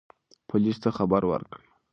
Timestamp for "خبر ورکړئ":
0.97-1.65